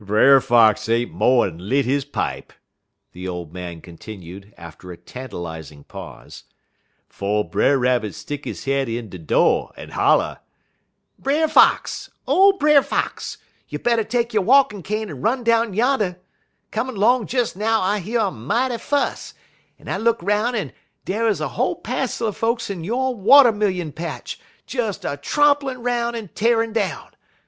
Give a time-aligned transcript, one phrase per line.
[0.03, 2.53] "Brer Fox ain't mo'n lit he pipe,"
[3.11, 6.45] the old man continued, after a tantalizing pause,
[7.07, 10.39] "'fo' Brer Rabbit stick he head in de do' en holler:
[11.19, 12.09] "Brer Fox!
[12.27, 13.37] O Brer Fox!
[13.69, 16.15] You better take yo' walkin' cane en run down yan.
[16.71, 19.35] Comin' 'long des now I year a mighty fuss,
[19.77, 20.73] en I look 'roun' en
[21.05, 26.15] dar wuz a whole passel er folks in yo' watermillion patch des a tromplin' 'roun'
[26.15, 27.09] en a t'arin' down.